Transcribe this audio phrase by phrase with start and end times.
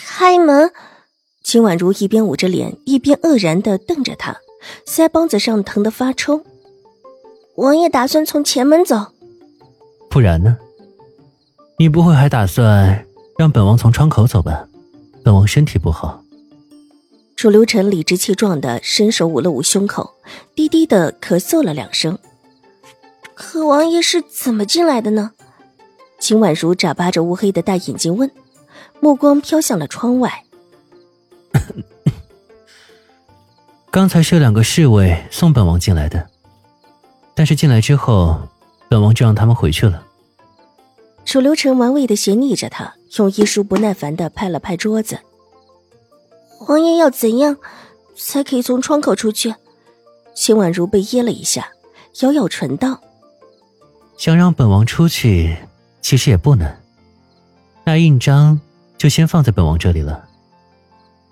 [0.00, 0.70] 开门！
[1.42, 4.36] 秦婉如一边捂着脸，一边愕然的瞪着他，
[4.86, 6.44] 腮帮子上疼得发抽。
[7.56, 9.08] 王爷打算从前门走？
[10.08, 10.56] 不然呢？
[11.78, 13.04] 你不会还打算
[13.36, 14.68] 让本王从窗口走吧？
[15.24, 16.22] 本王身体不好。
[17.36, 20.14] 楚留臣理直气壮的伸手捂了捂胸口，
[20.54, 22.18] 低低的咳嗽了两声。
[23.34, 25.32] 可王爷是怎么进来的呢？
[26.20, 28.30] 秦婉如眨巴着乌黑的大眼睛问。
[29.00, 30.44] 目光飘向了窗外。
[33.90, 36.28] 刚才是两个侍卫送本王进来的，
[37.34, 38.40] 但是进来之后，
[38.88, 40.04] 本王就让他们回去了。
[41.24, 45.18] 楚留臣玩味的斜睨着他，用医书不耐烦的拍了拍桌子。
[46.68, 47.56] 王爷要怎样，
[48.16, 49.54] 才可以从窗口出去？
[50.34, 51.70] 秦婉如被噎了一下，
[52.20, 53.00] 咬咬唇道
[54.16, 55.56] ：“想让本王出去，
[56.00, 56.80] 其实也不难。
[57.84, 58.60] 那印章。”
[58.98, 60.28] 就先放在本王这里了。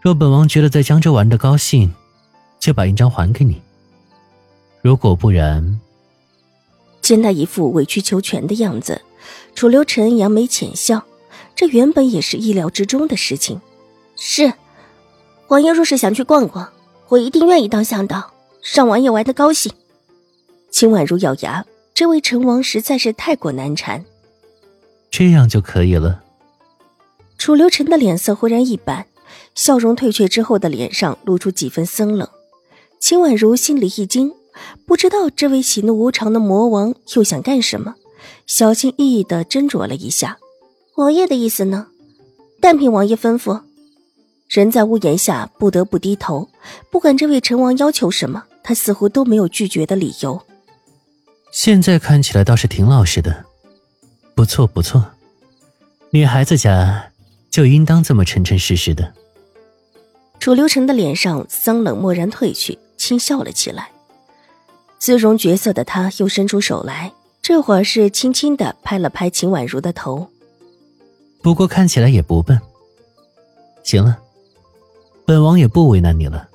[0.00, 1.92] 若本王觉得在江州玩的高兴，
[2.60, 3.60] 就把印章还给你。
[4.82, 5.80] 如果不然，
[7.00, 9.00] 见他一副委曲求全的样子，
[9.54, 11.02] 楚留臣扬眉浅笑。
[11.56, 13.60] 这原本也是意料之中的事情。
[14.16, 14.52] 是，
[15.48, 16.68] 王爷若是想去逛逛，
[17.08, 18.32] 我一定愿意当向导，
[18.74, 19.72] 让王爷玩的高兴。
[20.70, 24.04] 秦婉如咬牙，这位陈王实在是太过难缠。
[25.10, 26.23] 这样就可以了。
[27.44, 29.04] 楚留臣的脸色忽然一板，
[29.54, 32.26] 笑容退却之后的脸上露出几分森冷。
[32.98, 34.32] 秦婉如心里一惊，
[34.86, 37.96] 不知道这位喜怒无常的魔王又想干什么，
[38.46, 40.38] 小心翼翼地斟酌了一下。
[40.94, 41.88] 王爷的意思呢？
[42.62, 43.60] 但凭王爷吩咐。
[44.48, 46.48] 人在屋檐下，不得不低头。
[46.90, 50.40] 不管这位陈王要求什么，他似乎都没有拒绝的理由。
[51.52, 53.44] 现在看起来倒是挺老实的，
[54.34, 55.04] 不错不错，
[56.08, 57.10] 女孩子家。
[57.54, 59.14] 就应当这么诚诚实实的。
[60.40, 63.92] 楚留臣的脸上桑冷漠然褪去，轻笑了起来。
[64.98, 70.26] 姿容绝色的他，又伸出手来，这会儿是轻轻的拍了拍秦婉如的头。
[71.44, 72.60] 不过看起来也不笨。
[73.84, 74.18] 行了，
[75.24, 76.48] 本王也不为难你了。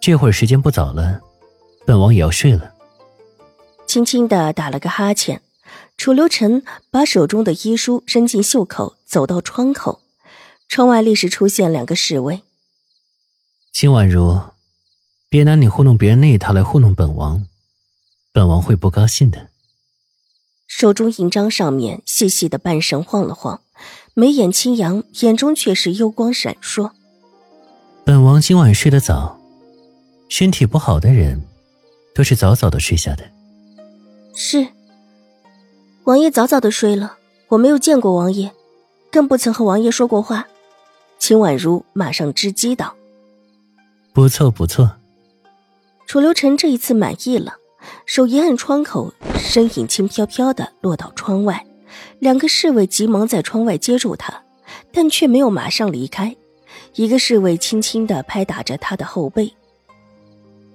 [0.00, 1.20] 这会儿时间不早了，
[1.84, 2.72] 本王也要睡了。
[3.88, 5.42] 轻轻的打了个哈欠。
[5.96, 10.02] 楚留臣把手中的医书伸进袖口，走到窗口，
[10.68, 12.42] 窗外立时出现两个侍卫。
[13.72, 14.40] 秦婉如，
[15.28, 17.46] 别拿你糊弄别人那一套来糊弄本王，
[18.32, 19.48] 本王会不高兴的。
[20.66, 23.62] 手中印章上面细细的半神晃了晃，
[24.14, 26.90] 眉眼轻扬，眼中却是幽光闪烁。
[28.04, 29.40] 本王今晚睡得早，
[30.28, 31.42] 身体不好的人
[32.14, 33.24] 都是早早的睡下的。
[34.34, 34.75] 是。
[36.06, 37.16] 王爷早早的睡了，
[37.48, 38.52] 我没有见过王爷，
[39.10, 40.46] 更不曾和王爷说过话。
[41.18, 42.94] 秦婉如马上直击道
[44.14, 44.88] ：“不错不错。”
[46.06, 47.56] 楚留臣这一次满意了，
[48.04, 51.66] 手一按窗口，身影轻飘飘的落到窗外。
[52.20, 54.44] 两个侍卫急忙在窗外接住他，
[54.92, 56.36] 但却没有马上离开。
[56.94, 59.52] 一个侍卫轻轻的拍打着他的后背。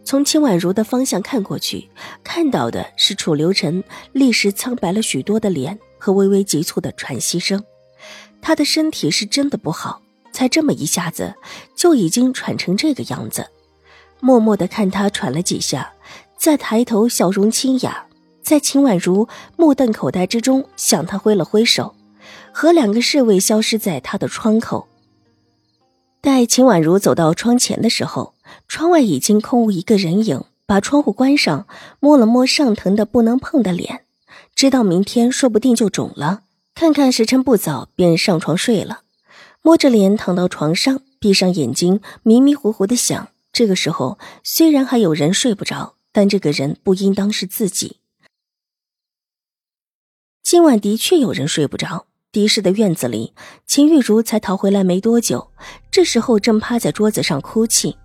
[0.03, 1.89] 从秦婉如的方向看过去，
[2.23, 7.63] 看到的是楚留臣立时苍白了许多的脸和微微急促的喘息声。
[8.41, 10.01] 他的身体是真的不好，
[10.33, 11.33] 才这么一下子
[11.75, 13.47] 就已经喘成这个样子。
[14.19, 15.93] 默默的看他喘了几下，
[16.35, 18.05] 再抬头，笑容清雅，
[18.41, 21.95] 在秦婉如目瞪口呆之中向他挥了挥手，
[22.51, 24.87] 和两个侍卫消失在他的窗口。
[26.19, 28.33] 待秦婉如走到窗前的时候。
[28.67, 31.67] 窗外已经空无一个人影，把窗户关上，
[31.99, 34.05] 摸了摸上疼的不能碰的脸，
[34.55, 36.43] 知道明天说不定就肿了。
[36.73, 39.01] 看看时辰不早，便上床睡了。
[39.61, 47.97] 摸着脸躺到床上，闭上眼睛，迷迷糊糊的想：这个时候虽然还有人睡不着，但这个人不应当是自己。
[50.41, 52.07] 今晚的确有人睡不着。
[52.31, 53.33] 狄氏的院子里，
[53.67, 55.51] 秦玉茹才逃回来没多久，
[55.91, 57.97] 这时候正趴在桌子上哭泣。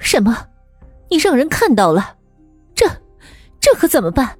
[0.00, 0.36] 什么？
[1.08, 2.16] 你让人看到了？
[2.74, 2.86] 这，
[3.60, 4.36] 这可怎么办？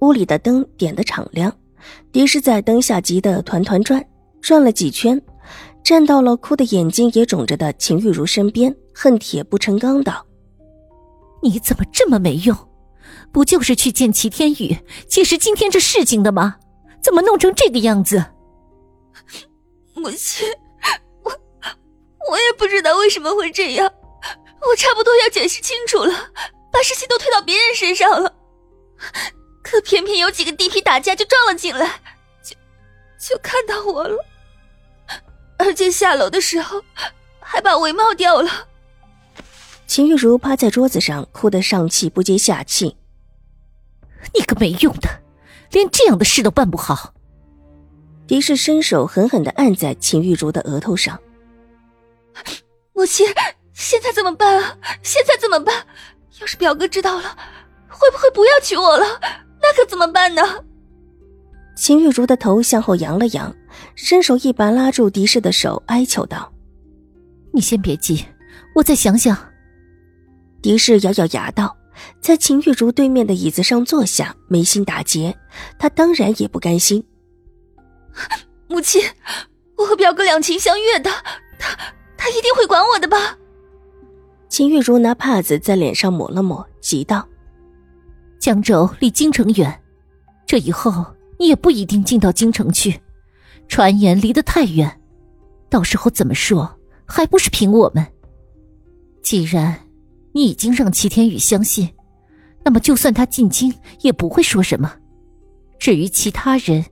[0.00, 1.54] 屋里的灯点的敞亮，
[2.12, 4.02] 狄氏在灯下急得团团转，
[4.40, 5.20] 转了几圈，
[5.82, 10.24] 站到了哭的眼睛也肿着的秦玉茹身边，恨铁不成钢道
[11.42, 12.56] ：“你怎么这么没用？
[13.32, 14.76] 不就是去见齐天宇，
[15.08, 16.56] 解释今天这事情的吗？
[17.02, 18.22] 怎么弄成这个样子？”
[19.94, 20.46] 母亲，
[21.22, 21.30] 我
[22.30, 23.90] 我也不知道为什么会这样，
[24.68, 26.12] 我差不多要解释清楚了，
[26.72, 28.34] 把事情都推到别人身上了，
[29.62, 32.00] 可偏偏有几个地痞打架就撞了进来，
[32.42, 32.56] 就
[33.18, 34.24] 就看到我了。
[35.58, 36.82] 而且下楼的时候，
[37.40, 38.50] 还把围帽掉了。
[39.86, 42.96] 秦玉茹趴在桌子上，哭得上气不接下气。
[44.34, 45.08] 你个没用的，
[45.70, 47.14] 连这样的事都办不好。
[48.26, 51.18] 狄氏伸手狠狠的按在秦玉茹的额头上。
[52.92, 53.26] 母亲，
[53.76, 54.78] 现在怎么办啊？
[55.02, 55.86] 现在怎么办？
[56.40, 57.36] 要是表哥知道了，
[57.88, 59.04] 会不会不要娶我了？
[59.60, 60.42] 那可怎么办呢？
[61.76, 63.54] 秦玉茹的头向后扬了扬。
[63.94, 66.50] 伸手一把拉住狄氏的手，哀求道
[67.52, 68.24] ：“你先别急，
[68.74, 69.36] 我再想想。”
[70.62, 71.76] 狄氏咬咬牙道
[72.18, 75.36] ：“在秦玉茹对面的椅子上坐下，眉心打结。
[75.78, 77.06] 他当然也不甘心。
[78.68, 79.02] 母亲，
[79.76, 81.10] 我和表哥两情相悦的，
[81.58, 81.76] 他
[82.16, 83.36] 他一定会管我的吧？”
[84.56, 87.28] 秦玉茹拿帕子在脸上抹了抹，急道
[88.40, 89.82] ：“江州离京城远，
[90.46, 91.04] 这以后
[91.38, 92.98] 你也不一定进到京城去。”
[93.68, 94.98] 传言离得太远，
[95.68, 96.74] 到时候怎么说？
[97.04, 98.06] 还不是凭我们。
[99.20, 99.78] 既然
[100.32, 101.86] 你已经让齐天宇相信，
[102.64, 103.70] 那么就算他进京
[104.00, 104.90] 也不会说什么。
[105.78, 106.82] 至于其他人，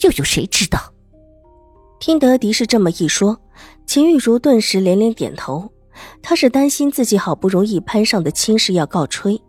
[0.00, 0.92] 又有谁知道？
[2.00, 3.40] 听得狄氏这么一说，
[3.86, 5.70] 秦玉茹顿时连连点头。
[6.22, 9.40] 她是担心自己好不容易攀上的亲事要告吹，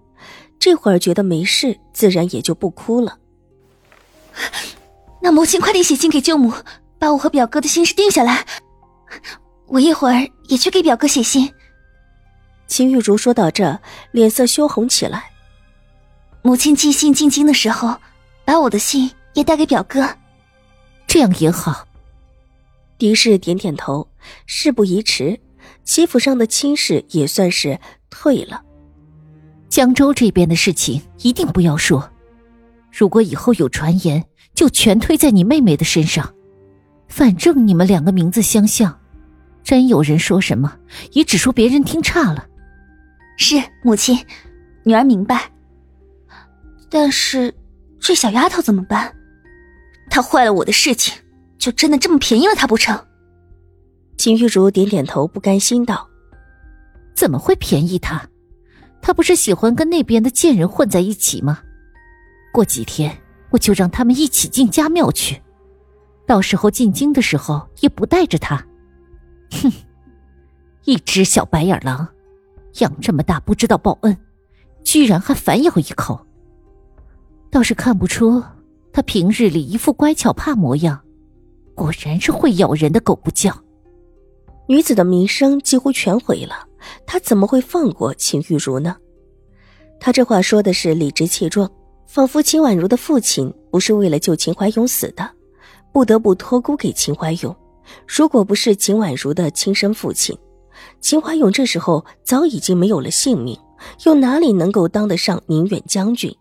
[0.59, 3.17] 这会儿觉得没事，自然也就不哭了。
[5.21, 6.53] 那母亲快点写信给舅母，
[6.99, 8.45] 把我和表哥的心事定下来。
[9.67, 11.51] 我一会儿也去给表哥写信。
[12.67, 13.79] 秦玉茹说到这，
[14.11, 15.31] 脸色羞红起来。
[16.41, 17.95] 母亲寄信进京的时候，
[18.43, 20.07] 把我的信也带给表哥，
[21.07, 21.87] 这样也好。
[22.97, 24.07] 狄氏点点头，
[24.45, 25.39] 事不宜迟，
[25.85, 27.79] 齐府上的亲事也算是
[28.09, 28.61] 退了。
[29.69, 32.11] 江州这边的事情一定不要说，
[32.91, 34.25] 如果以后有传言。
[34.55, 36.33] 就全推在你妹妹的身上，
[37.09, 38.97] 反正你们两个名字相像，
[39.65, 40.73] 真有人说什么，
[41.11, 42.47] 也只说别人听差了。
[43.35, 44.17] 是母亲，
[44.85, 45.51] 女儿明白。
[46.89, 47.53] 但是
[47.99, 49.13] 这小丫头怎么办？
[50.09, 51.13] 她坏了我的事情，
[51.57, 52.97] 就真的这么便宜了她不成？
[54.17, 56.07] 秦玉茹点点头，不甘心道
[57.15, 58.27] ：“怎么会便宜他？
[59.01, 61.59] 他不是喜欢跟那边的贱人混在一起吗？
[62.51, 63.15] 过几天。”
[63.51, 65.41] 我就让他们一起进家庙去，
[66.25, 68.57] 到时候进京的时候也不带着他。
[69.51, 69.71] 哼，
[70.83, 72.05] 一只小白眼狼，
[72.79, 74.17] 养这么大不知道报恩，
[74.83, 76.19] 居然还反咬一口。
[77.49, 78.43] 倒是看不出
[78.91, 80.99] 他平日里一副乖巧怕模样，
[81.75, 83.57] 果然是会咬人的狗不叫。
[84.67, 86.67] 女子的名声几乎全毁了，
[87.05, 88.97] 他怎么会放过秦玉茹呢？
[89.99, 91.69] 他这话说的是理直气壮。
[92.07, 95.29] 仿佛秦婉如的父亲不是为了救秦怀勇死的，
[95.91, 97.53] 不得不托孤给秦怀勇。
[98.07, 100.37] 如果不是秦婉如的亲生父亲，
[101.01, 103.59] 秦怀勇这时候早已经没有了性命，
[104.05, 106.33] 又哪里能够当得上宁远将军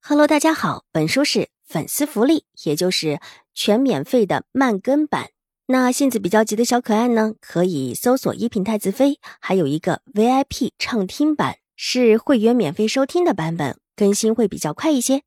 [0.00, 3.20] ？Hello，大家好，本书是粉丝福利，也就是
[3.52, 5.28] 全免费的慢更版。
[5.70, 13.78] 那性子比较急的小可爱呢，可以搜索一品太子妃，还有一个 VIP 畅听版，是会员免费收听的版本。
[13.94, 15.24] 更新会比较快一些。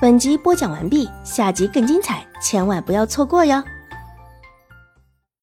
[0.00, 3.60] 本集播讲完毕，下集更精彩，千万不要错过哟。